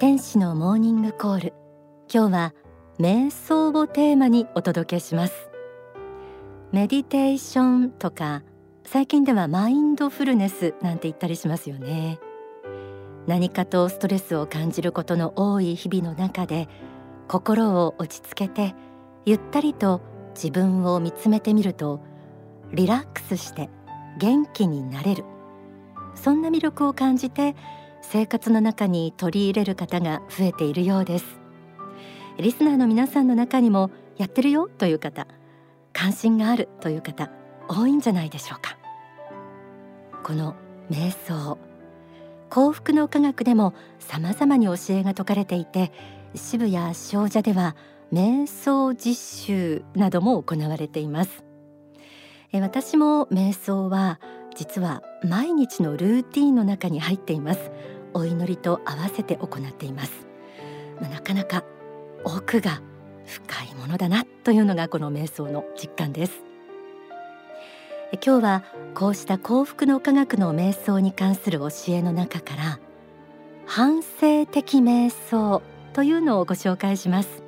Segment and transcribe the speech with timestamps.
[0.00, 1.52] 天使のモーニングコール。
[2.10, 2.54] 今日は
[2.98, 5.50] 瞑想をテーマにお届けします。
[6.72, 8.42] メディテーションとか
[8.82, 12.18] 最近ではマインドフルネスなんて言ったりしますよね。
[13.26, 16.66] 何かとストレスを感じることの多い日々の中で
[17.28, 18.74] 心を落ち着けて
[19.26, 20.00] ゆったりと
[20.34, 22.00] 自分を見つめてみると
[22.72, 23.68] リラックスして
[24.18, 25.24] 元気になれる。
[26.14, 27.54] そんな魅力を感じて
[28.02, 31.40] 生活の中に取り入れる方が増えているようです。
[32.38, 35.26] リスナーの皆さんの中にもやってるよという方
[35.92, 37.30] 関心があるという方
[37.68, 38.78] 多いんじゃないでしょうか。
[40.22, 40.54] この
[40.90, 41.58] 瞑想
[42.48, 45.92] 幸福の科学でも様々に教えが説かれていて
[46.34, 47.76] 渋谷少女では
[48.12, 51.44] 瞑想実習なども行われています。
[52.52, 54.18] 私も瞑想は
[54.60, 57.70] 実は毎日のルーティンの中に入っています。
[58.12, 60.26] お祈りと合わせて行っています、
[61.00, 61.64] まあ、なかなか
[62.24, 62.82] 奥が
[63.24, 66.42] 深いものだなというのがこの瞑想の実感です。
[68.22, 72.80] 今日はこうした幸福の科学の瞑想に関する教えの中から
[73.64, 75.62] 反省的瞑想
[75.94, 77.42] というのをご紹介します。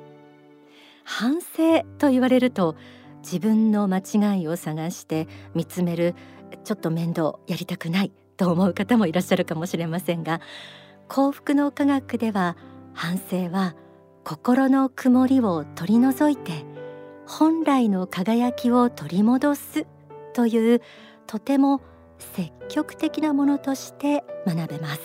[1.03, 2.75] 反省と言われると
[3.21, 6.15] 自分の間違いを探して見つめる
[6.63, 10.41] ちょっと面倒やりたくないと思う方もいらっしゃるかもしれませんが
[11.07, 12.57] 幸福の科学では
[12.93, 13.75] 反省は
[14.23, 16.65] 心の曇りを取り除いて
[17.25, 19.85] 本来の輝きを取り戻す
[20.33, 20.81] という
[21.27, 21.81] とても
[22.17, 25.01] 積極的なものとして学べます。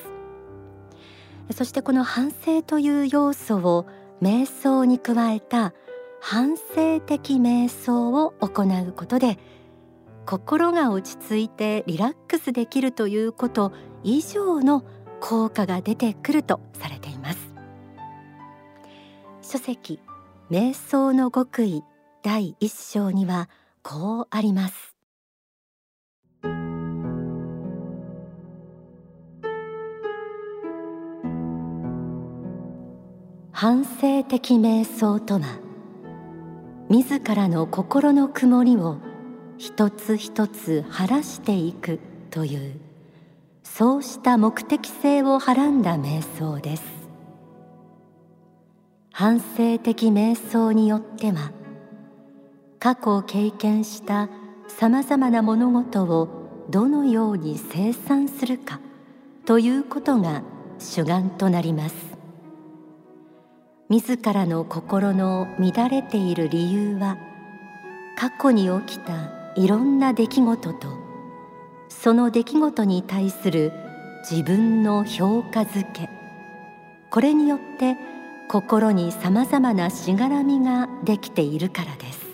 [1.53, 3.87] そしてこの反省という要素を
[4.21, 5.73] 瞑想に加えた
[6.21, 9.39] 反省的瞑想を行うことで
[10.29, 13.73] 心が落ち着いてリラックスできるということ
[14.05, 14.85] 以上の
[15.23, 17.39] 効果が出てくるとされています。
[19.41, 20.01] 書籍
[20.51, 21.83] 瞑想の極意
[22.23, 23.49] 第一章には
[23.83, 24.95] こうあります。
[33.51, 35.59] 反省的瞑想とは
[36.91, 39.08] 自らの心の曇りを
[39.59, 41.99] 一つ一つ晴らしていく
[42.31, 42.81] という
[43.65, 46.83] そうした目的性をはらんだ瞑想です。
[49.13, 51.51] 反省的瞑想によっては
[52.79, 54.29] 過去を経験した
[54.69, 58.79] さまざまな物事をどのように清算するか
[59.45, 60.43] ということが
[60.79, 61.97] 主眼となります。
[63.89, 67.19] 自らの心の乱れている理由は
[68.17, 70.87] 過去に起きたいろんな出来事と
[71.89, 73.73] その出来事に対する
[74.23, 76.09] 自分の評価づけ。
[77.11, 77.97] これによって
[78.49, 82.27] 心にさまざまなしがらみができているからです。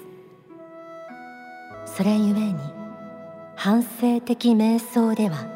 [1.97, 2.59] それゆえに
[3.57, 5.47] 反省的瞑想では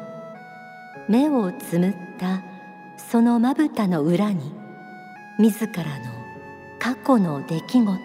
[1.07, 2.41] 目をつむった
[2.97, 4.51] そのまぶたの裏に
[5.37, 5.85] 自らの
[6.79, 7.99] 過去の出来事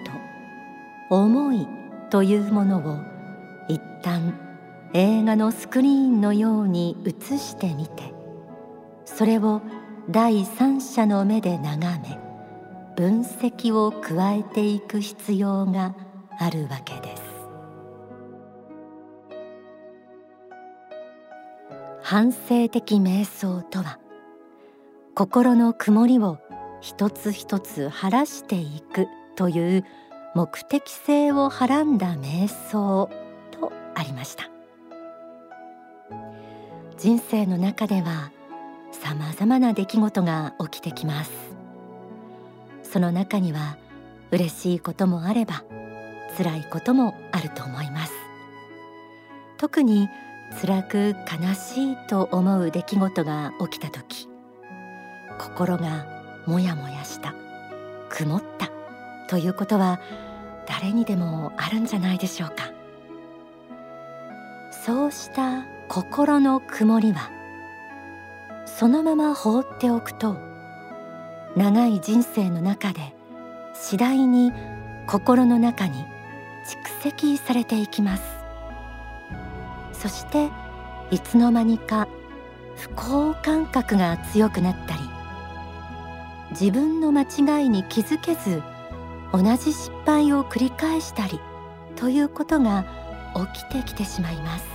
[1.08, 1.66] 思い
[2.10, 3.13] というものを
[3.68, 4.34] 一旦
[4.92, 8.14] 映画のスクリーンのように映してみて
[9.04, 9.62] それを
[10.10, 12.18] 第三者の目で眺め
[12.96, 15.94] 分析を加えていく必要が
[16.38, 17.22] あるわけです。
[22.02, 23.98] 反省的瞑想とは
[25.14, 26.38] 心の曇りを
[26.82, 29.84] 一つ一つ晴らしていくという
[30.34, 33.23] 目的性をはらんだ瞑想。
[33.94, 34.48] ありました。
[36.98, 38.30] 人生の中では
[38.92, 41.32] さまざまな出来事が起きてきます。
[42.82, 43.76] その中には
[44.30, 45.64] 嬉しいこともあれば
[46.36, 48.12] 辛いこともあると思います。
[49.58, 50.08] 特に
[50.60, 54.28] 辛く悲しいと思う出来事が起きた時
[55.38, 56.06] 心が
[56.46, 57.34] もやもやした
[58.10, 58.70] 曇った
[59.28, 60.00] ということは
[60.68, 62.73] 誰にでもあるんじゃないでしょうか。
[64.84, 67.30] そうした心の曇りは
[68.66, 70.36] そのまま放っておくと
[71.56, 73.14] 長い人生の中で
[73.72, 74.52] 次第に
[75.06, 76.04] 心の中に
[76.66, 78.22] 蓄積されていきます。
[79.94, 80.50] そして
[81.10, 82.06] いつの間にか
[82.76, 85.00] 不幸感覚が強くなったり
[86.50, 88.62] 自分の間違いに気づけず
[89.32, 91.40] 同じ失敗を繰り返したり
[91.96, 92.84] ということが
[93.54, 94.73] 起きてきてしまいます。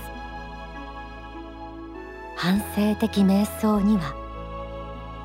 [2.39, 4.15] 反省的瞑想には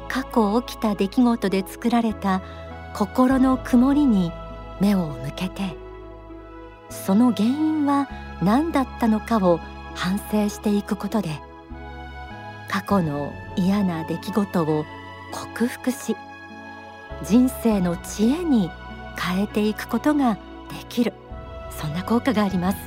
[0.08, 2.42] 過去起きた出来事で作られた
[2.92, 4.32] 心の曇りに
[4.80, 5.76] 目を向けて
[6.90, 8.08] その原因は
[8.42, 9.60] 何だったのかを
[9.94, 11.30] 反省していくことで
[12.68, 14.84] 過去の嫌な出来事を
[15.30, 16.16] 克服し
[17.22, 18.72] 人生の知恵に
[19.16, 20.40] 変えていくことがで
[20.88, 21.12] きる。
[21.70, 22.78] そんな効果があります。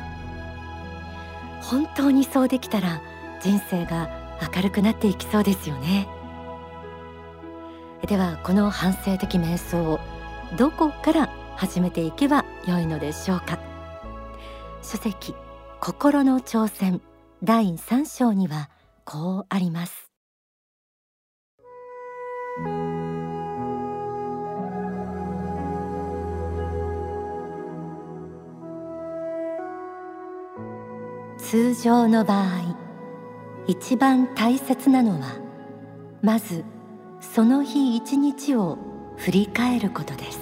[1.61, 3.01] 本当にそうできたら
[3.41, 4.09] 人生が
[4.55, 6.07] 明るくなっていきそうですよね。
[8.05, 9.99] ではこの反省的瞑想を
[10.57, 13.59] どこから始めていけば良いのでしょうか。
[14.81, 15.35] 書籍
[15.81, 17.01] 心の挑戦
[17.43, 18.69] 第3章には
[19.03, 20.07] こうあります。
[31.37, 32.86] 通常の場合
[33.67, 35.35] 一番大切なのは
[36.21, 36.63] まず
[37.19, 38.77] その日一日を
[39.17, 40.39] 振り返ることです。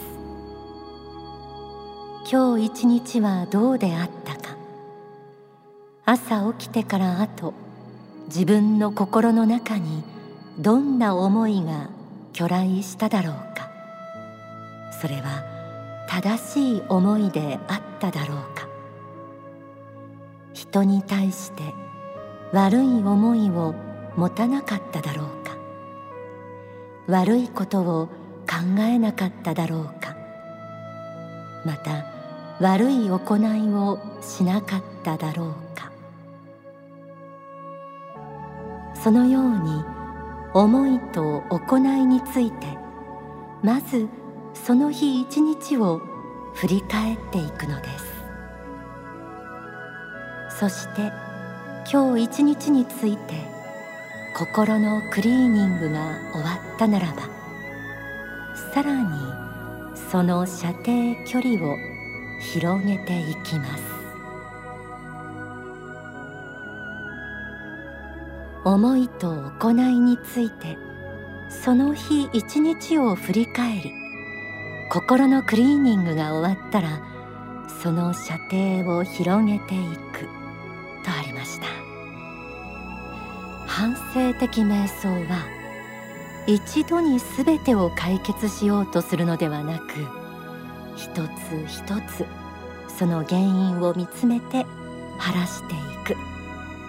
[2.31, 4.56] 今日一日はどうであったか。
[6.06, 7.56] 朝起きてからあと
[8.27, 10.04] 自分の心の中に
[10.60, 11.89] どんな思いが
[12.31, 13.72] 去来しただろうか。
[15.01, 15.44] それは
[16.07, 18.68] 正しい思いであっただろうか。
[20.54, 21.74] 人に対して
[22.55, 23.75] 悪い思いを
[24.15, 25.57] 持たなかっただろうか。
[27.05, 28.07] 悪いことを
[28.47, 30.15] 考えなかっただろうか。
[31.65, 32.05] また
[32.61, 35.91] 悪い行いをしなかっただろうか。
[39.03, 39.83] そのように
[40.53, 42.77] 思いと行いについて
[43.63, 44.07] まず
[44.53, 45.99] その日一日を
[46.53, 48.15] 振り返っていくのです。
[50.57, 51.25] そして
[51.91, 53.35] 今日一日について
[54.35, 57.21] 心のクリーニングが終わったならば
[58.73, 59.09] さらに
[60.11, 61.77] その射程距離を
[62.41, 63.83] 広げていきます。
[68.65, 70.77] 思いと行いについて
[71.49, 73.91] その日一日を振り返り
[74.89, 76.99] 心のクリーニングが終わったら
[77.83, 80.34] その射程を広げていく。
[83.75, 85.45] 反省的瞑想は
[86.48, 89.83] 一度に全てを解決しようとするのではなく
[90.95, 92.25] 一つ一つ
[92.88, 94.66] その原因を見つめて
[95.18, 96.16] 晴らしていく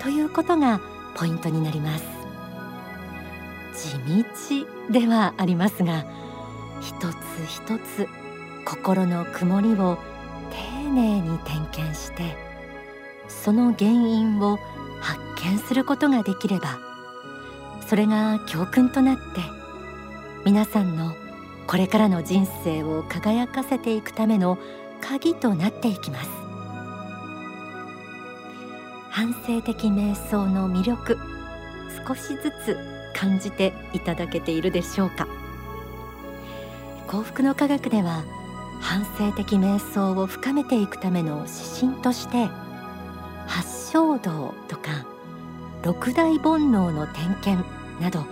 [0.00, 0.80] ということが
[1.16, 2.04] ポイントになります。
[3.74, 3.98] 地
[4.88, 6.04] 道ではありますが
[6.80, 7.14] 一つ
[7.48, 8.06] 一つ
[8.64, 9.98] 心の曇りを
[10.52, 12.36] 丁寧に点検して
[13.26, 14.60] その原因を
[15.00, 16.78] 発見することができれば
[17.86, 19.22] それが教訓となって
[20.44, 21.14] 皆さんの
[21.66, 24.58] これからの人生を輝かせていくための
[25.00, 26.30] 鍵となっていきます。
[29.10, 31.18] 反省的瞑想の魅力
[32.06, 32.78] 少しずつ
[33.14, 35.26] 感じていただけているでしょうか。
[37.06, 38.24] 幸福の科学では
[38.80, 42.48] 反省的瞑想を深めていくための指針として
[43.46, 43.62] 八
[43.96, 45.06] 正道とか
[45.82, 47.66] 六大煩悩の点検
[47.98, 48.26] など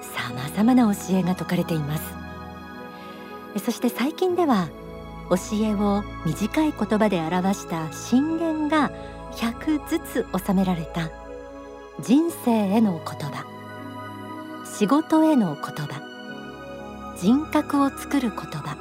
[0.00, 2.04] さまざまな教えが説かれています。
[3.64, 4.68] そして最近では
[5.28, 8.92] 教えを短い言葉で表した信言が
[9.32, 11.10] 100ずつ収められた。
[12.00, 13.44] 人生への言葉。
[14.64, 16.00] 仕事への言葉。
[17.18, 18.76] 人格を作る言葉。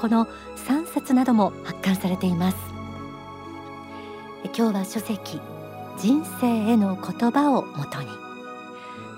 [0.00, 0.26] この
[0.66, 2.56] 3冊なども発刊されています。
[4.56, 5.40] 今日は書籍
[6.00, 8.08] 人生への言葉をもとに。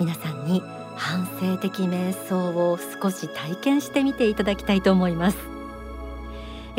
[0.01, 0.65] 皆さんに
[0.97, 5.39] 反省的瞑想を少し体験してみていただきたいと思います。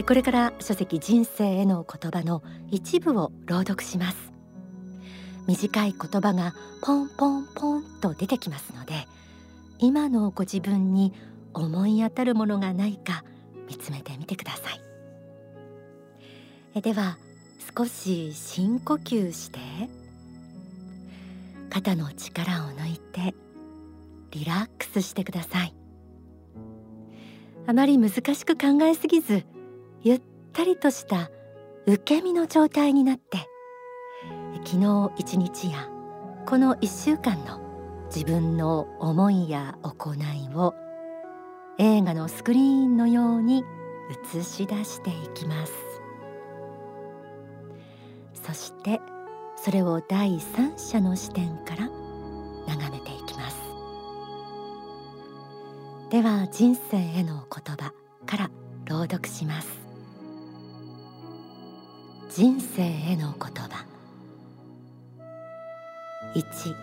[0.06, 4.34] これから書籍人生への言葉の一部を朗読します。
[5.48, 9.08] 短い言葉がポンポンポンと出てきますので
[9.80, 11.14] 今のご自分に
[11.54, 13.24] 思い当たるものがないか
[13.70, 14.70] 見つめてみてくださ
[16.76, 16.82] い。
[16.82, 17.18] では
[17.76, 19.60] 少し深呼吸して
[21.70, 23.34] 肩の力を抜いて
[24.32, 25.76] リラックスしてください。
[27.66, 29.46] あまり難しく考えすぎず
[30.02, 31.32] ゆったりとした
[31.86, 33.48] 受け身の状態になって
[34.66, 35.90] 昨日一日や
[36.46, 37.62] この一週間の
[38.14, 40.76] 自分の思いや行いを
[41.80, 43.64] 映画のスクリーンのように
[44.34, 45.93] 映し出していきます。
[48.46, 49.00] そして
[49.56, 51.90] それを第三者の視点から
[52.68, 53.58] 眺めていきます。
[56.10, 57.94] では人生への言葉
[58.26, 58.52] から
[58.86, 59.68] 朗読します。
[62.30, 63.86] 人生への言葉。
[66.36, 66.76] 1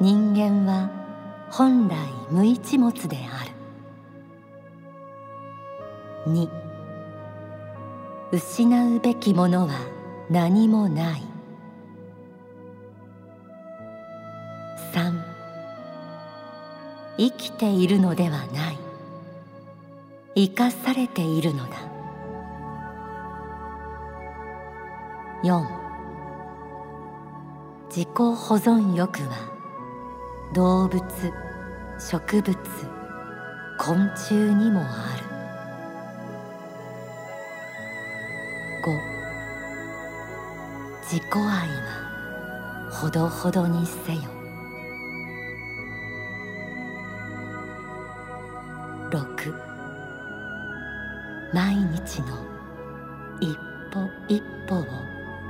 [0.00, 0.90] 人間は
[1.50, 1.96] 本来
[2.30, 3.50] 無一物である。
[6.32, 6.59] 2
[8.32, 9.74] 失うべきものは
[10.30, 11.22] 何もない。
[14.92, 15.20] 3
[17.18, 18.78] 生きているのではない。
[20.36, 21.76] 生かされているのだ。
[25.42, 25.64] 4
[27.88, 29.50] 自己保存欲は
[30.54, 31.02] 動物
[31.98, 32.56] 植物
[33.76, 35.19] 昆虫にもある。
[41.10, 44.20] 自己愛はほどほどにせよ。
[49.10, 49.52] 6
[51.52, 52.46] 毎日の
[53.40, 53.58] 一
[53.90, 54.86] 歩一歩を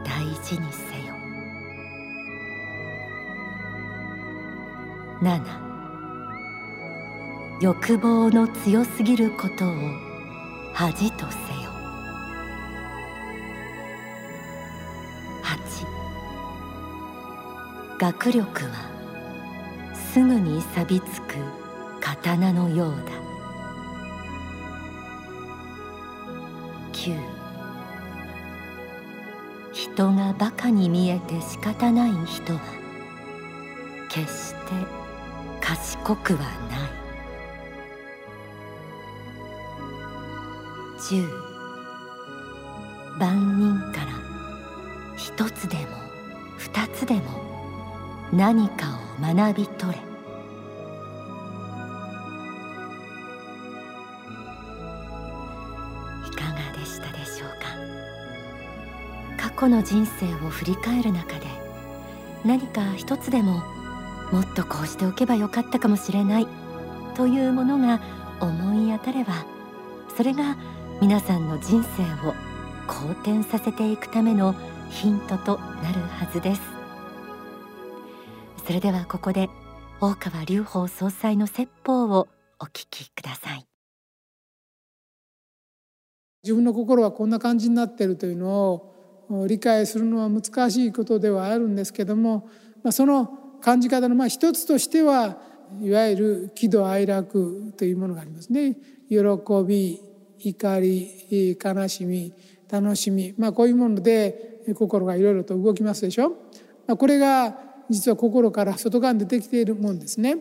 [0.02, 1.12] 大事にせよ。
[5.20, 5.42] 7
[7.60, 9.74] 欲望の強すぎることを
[10.72, 11.59] 恥とせよ。
[15.50, 15.86] 8
[17.98, 18.70] 学力は
[19.94, 21.34] すぐに錆びつく
[22.00, 22.98] 刀のようだ。
[26.92, 27.18] 9
[29.96, 32.60] 人がバカに見えて仕方ない人は
[34.08, 34.58] 決して
[35.60, 36.90] 賢くはない。
[41.00, 41.28] 10
[43.18, 44.09] 万人から
[45.40, 45.84] 一つでも
[46.58, 47.22] 二つでも
[48.30, 49.98] 何かを学び取れ。
[49.98, 50.02] い
[56.36, 57.48] かがでしたでしょう
[59.38, 59.48] か？
[59.48, 61.46] 過去の人生を振り返る中で
[62.44, 63.62] 何か一つでも
[64.32, 66.46] もっとこうしておけばよかったかもしれない
[67.14, 68.02] というものが
[68.42, 69.46] 思い当たれば
[70.14, 70.58] それが
[71.00, 72.34] 皆さんの人生を
[72.86, 74.54] 好転させていくための
[74.90, 76.60] ヒントとなるはずです
[78.66, 79.48] それではここで
[80.00, 82.28] 大川隆法総裁の説法を
[82.58, 83.64] お聞きください
[86.42, 88.82] 自分の心はこんな感じになっているというの
[89.28, 92.48] を理解するのは難しいことではあるんですけども
[92.90, 93.26] その
[93.60, 95.38] 感じ方のまあ一つとしては
[95.80, 98.76] いわゆる喜怒哀楽というものがありますね。
[99.08, 99.16] 喜
[99.66, 100.00] び
[100.38, 102.32] 怒り悲しみ
[102.70, 106.36] 楽しみ、まあ、こういうもので心がいろいろと動きますでしょ。
[106.86, 107.56] これが
[107.88, 110.36] 実は心から外側に出てきているもんですね。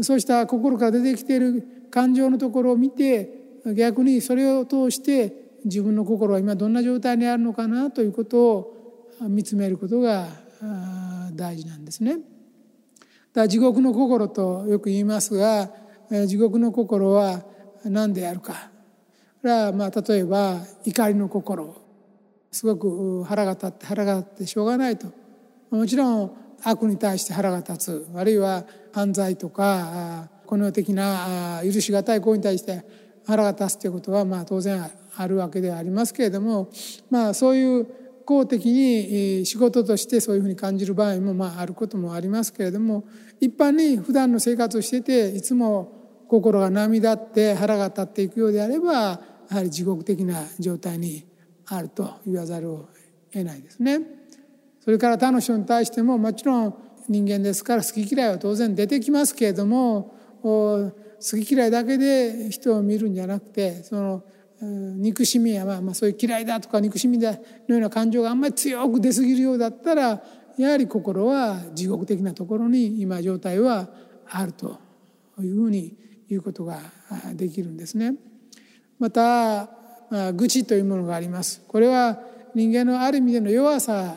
[0.00, 5.32] そうした心から出てきている感情のところを見て逆にそれを通して
[5.64, 10.26] 自分の心は今どんな状態にあるのかなということを見つめることが
[11.34, 12.18] 大事なんですね。
[13.32, 15.70] だ地獄の心とよく言いますが
[16.26, 17.44] 地獄の心は
[17.84, 18.70] 何であるか
[19.40, 21.81] これはまあ例えば怒りの心
[22.52, 25.08] すごく腹が立って腹が立ってしょうがないと。
[25.70, 28.06] もちろん悪に対して腹が立つ。
[28.14, 32.84] あるいは犯罪とかこの世的な許し難い行為に対して
[33.26, 34.84] 腹が立つということはまあ当然
[35.16, 36.68] あるわけではありますけれども
[37.10, 37.86] まあそういう
[38.24, 43.04] 公的に仕事としてそういうふうに感じる場合もまああることもありますけれども
[43.40, 51.24] 一般に普段の生活をしてていつも心が涙って腹が立っていくようであればやはり地獄的な状態に
[51.72, 52.88] あると言わざるを
[53.32, 54.00] 得ないですね。
[54.80, 56.74] それから他の人に対してももちろん
[57.08, 60.92] 人間ですから好き嫌いは当然出てきますけれども好
[61.44, 64.24] き嫌いだけで人を見るんじゃなくてその
[64.60, 70.22] 憎しみや、まあ、まあそういう嫌いだとか憎しみだのような感情があんまり強く出過ぎるようだったら
[70.58, 73.88] やはり心は地獄的なところに今状態は
[74.28, 74.78] あると
[75.40, 75.96] いうふうに
[76.28, 76.78] 言うことが
[77.34, 78.14] できるんですね。
[78.98, 79.81] また
[80.34, 81.62] 愚痴というものがあります。
[81.66, 82.20] これは
[82.54, 84.16] 人間のある意味での弱さ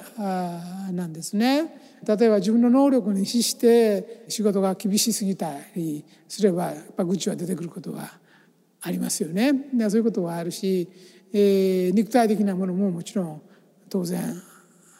[0.92, 1.82] なんですね。
[2.06, 8.12] 例えば自分の能力に比して仕事が厳しすぎたりすればやっぱ愚痴は出てくることは
[8.82, 9.52] ありますよね。
[9.90, 10.90] そういうことはあるし、
[11.34, 13.42] えー、肉体的なものももちろん
[13.90, 14.22] 当然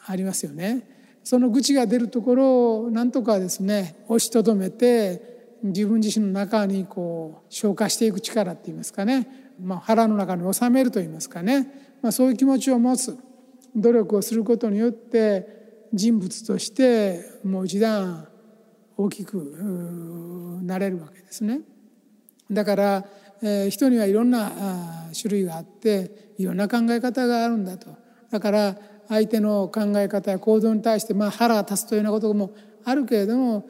[0.06, 0.88] ありますよね。
[1.22, 13.18] その愚痴が出るところを何とかですね押しとどめて自分自身の中にこう消化していく力っていいますかね、まあ、腹の中に収めるといいますかね、まあ、そういう気持ちを持つ。
[13.76, 15.46] 努力をすることによって
[15.92, 18.26] 人物としてもう一段
[18.96, 21.60] 大きくなれるわけですね。
[22.50, 23.04] だから、
[23.42, 27.90] えー、人にはいろんなあ種類があっていろんな考え方があるんだと。
[28.30, 28.76] だから
[29.08, 32.52] 相手の考え方や行動に対して、まあ、腹が立つというようなことも
[32.84, 33.68] あるけれども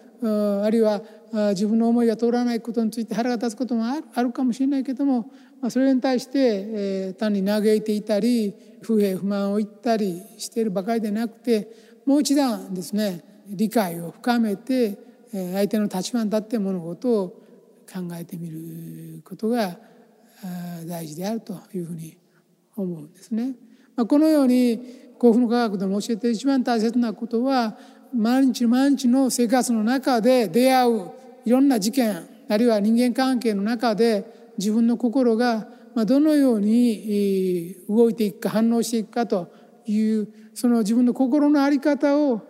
[0.63, 1.03] あるいは
[1.51, 5.31] 自分の思いが通らないことについて腹が立つこともあるかもしれないけども
[5.67, 6.65] まそれに対して
[7.11, 11.69] え単に嘆いていたり不平不満を言ったりしているばかりでなくて
[12.07, 14.97] もう一段ですね理解を深めて
[15.35, 17.29] え相手の立場に立って物事を
[17.93, 19.77] 考えてみることが
[20.87, 22.17] 大事であるというふうに
[22.77, 23.57] 思うんですね。
[23.97, 24.81] まこのように
[25.19, 27.77] 幸福の科学でも教えて一番大切なことは
[28.15, 31.11] 毎日毎日の生活の中で出会う
[31.45, 35.69] いろんな事件あるいは人間関係の中で自分の心が
[36.07, 39.53] どのように動いていくか反応していくかと
[39.87, 42.43] いうその自分の心の在り方を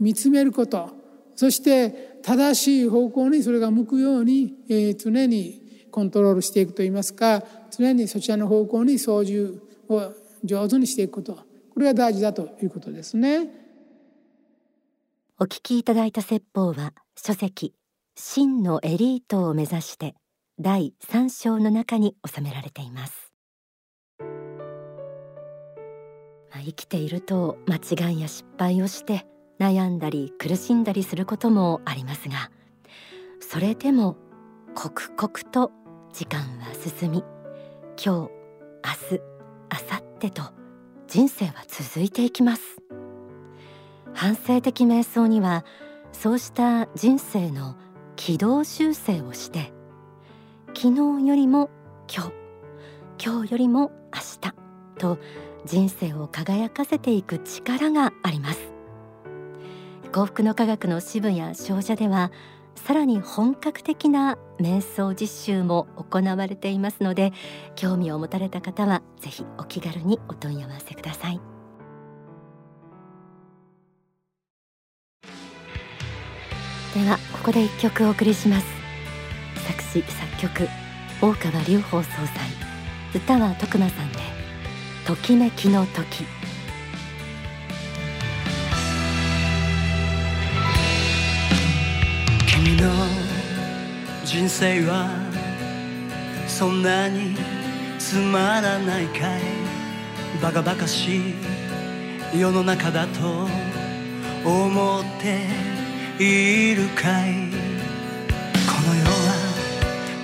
[0.00, 0.90] 見つめること
[1.36, 4.56] そして正しい方向にそれが向くように
[4.98, 10.12] 常にコントロールしていくといいますか常にそちらの方向に操縦を
[10.44, 13.48] 上手にしていくことこれが大事だということですね。
[15.38, 17.74] お聞きいただいた説法は書籍
[18.14, 20.14] 真のエリートを目指して
[20.62, 23.32] 第3章の中に収められています、
[24.20, 24.26] ま
[26.52, 29.26] あ、生きていると間違いや失敗をして
[29.58, 32.50] 悩んだり苦しんだりすることもありますが
[33.40, 34.16] それでも
[34.74, 35.72] 刻々と
[36.12, 37.24] 時間は進み
[37.96, 38.28] 今日明
[39.10, 40.42] 日明後日と
[41.08, 42.62] 人生は続いていきます。
[44.14, 45.64] 反省的瞑想には
[46.12, 47.76] そうした人生の
[48.16, 49.72] 軌道修正をして
[50.74, 51.70] 昨日よりも
[52.12, 52.32] 今日。
[53.24, 54.54] 今日よりも明日。
[54.98, 55.18] と
[55.64, 58.72] 人生を輝かせていく力があります。
[60.12, 62.30] 幸福の科学の支部や少女では
[62.74, 67.32] さらに本格的な瞑想実習も行われていますので
[67.76, 71.40] 興味を持たれた方はぜひお気軽にお問い合わせください。
[76.94, 78.81] ではここで一曲お送りします。
[79.56, 80.68] 作詞作曲
[81.20, 82.28] 大川隆法総裁。
[83.14, 84.18] 歌は徳間さんで
[85.06, 86.24] ときめきの時。
[92.46, 92.90] 君の
[94.24, 95.10] 人生は
[96.46, 97.36] そんなに
[97.98, 99.40] つまらないかい。
[100.42, 101.34] バカバカし
[102.32, 103.48] い世の中だと
[104.44, 105.46] 思って
[106.22, 107.61] いるかい。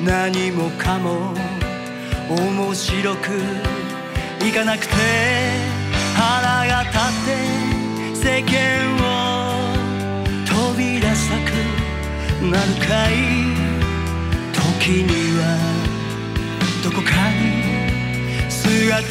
[0.08, 1.34] 何もかも
[2.30, 3.28] 面白く
[4.42, 4.94] いかなくて
[6.16, 7.36] 腹が立って
[8.16, 8.48] 世間
[9.04, 9.68] を
[10.46, 11.52] 飛び出したく
[12.42, 13.12] なるかい？
[14.54, 15.40] 時には
[16.82, 19.04] どこかに姿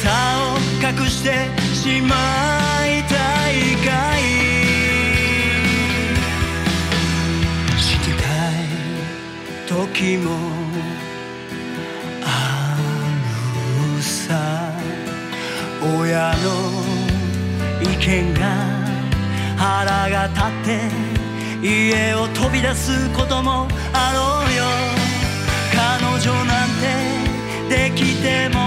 [0.52, 2.16] を隠してしま
[2.88, 3.14] いた
[3.52, 3.54] い
[3.86, 4.20] かい？
[9.68, 10.57] 時も
[16.18, 16.50] 親の
[17.80, 18.40] 意見が
[19.56, 20.80] 腹が立って
[21.62, 24.64] 家を飛び出すこともあろうよ
[25.72, 28.58] 彼女なんてできても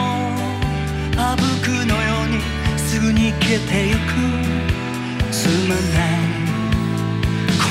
[1.18, 2.40] あぶくのように
[2.80, 4.00] すぐに消えてゆく
[5.30, 6.22] つまんない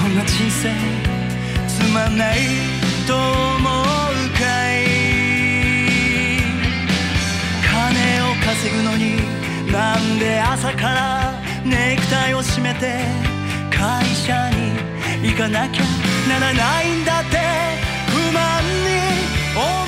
[0.03, 0.69] こんな人生
[1.67, 2.37] つまんない
[3.09, 4.85] と思うかい
[7.65, 9.40] 金を稼ぐのに
[9.73, 11.33] なんで朝から
[11.65, 13.05] ネクタイを締めて
[13.71, 15.85] 会社に行かなきゃ
[16.29, 17.39] ならないんだって。
[18.11, 19.01] 不満に
[19.57, 19.80] 思